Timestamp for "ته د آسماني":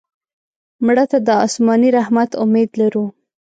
1.11-1.89